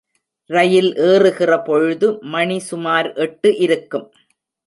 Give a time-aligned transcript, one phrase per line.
[0.49, 4.07] ரயில் ஏறுகிறபொழுது மணி சுமார் எட்டு இருக்கும்.